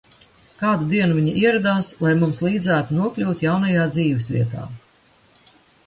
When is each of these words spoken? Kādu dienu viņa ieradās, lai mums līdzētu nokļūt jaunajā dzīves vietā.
Kādu 0.61 0.87
dienu 0.93 1.17
viņa 1.17 1.33
ieradās, 1.41 1.91
lai 2.05 2.15
mums 2.23 2.43
līdzētu 2.47 2.99
nokļūt 3.03 3.47
jaunajā 3.49 3.87
dzīves 3.95 4.35
vietā. 4.39 4.69